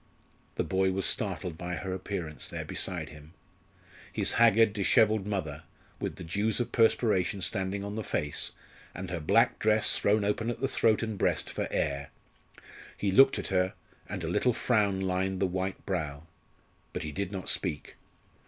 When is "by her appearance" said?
1.59-2.47